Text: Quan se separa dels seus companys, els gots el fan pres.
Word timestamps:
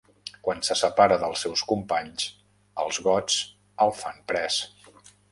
Quan 0.45 0.61
se 0.67 0.75
separa 0.77 1.17
dels 1.23 1.41
seus 1.45 1.61
companys, 1.71 2.25
els 2.85 2.99
gots 3.09 3.37
el 3.85 3.93
fan 3.99 4.17
pres. 4.33 4.57